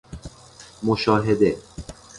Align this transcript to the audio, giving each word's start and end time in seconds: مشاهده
مشاهده 0.83 1.57